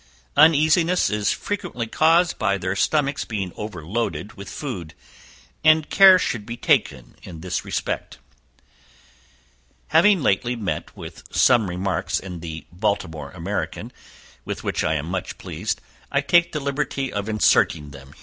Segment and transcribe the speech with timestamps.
[0.35, 4.95] Uneasiness is frequently caused by their stomachs being overloaded with food,
[5.63, 8.17] and care should be taken in this respect.
[9.89, 13.91] Having lately met with some remarks in the "Baltimore American,"
[14.43, 15.79] with which I am much pleased,
[16.11, 18.15] I take the liberty of inserting them.